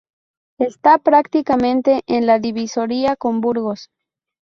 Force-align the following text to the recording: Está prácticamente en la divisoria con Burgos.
Está 0.57 0.97
prácticamente 0.97 2.01
en 2.07 2.25
la 2.25 2.39
divisoria 2.39 3.15
con 3.15 3.39
Burgos. 3.39 3.91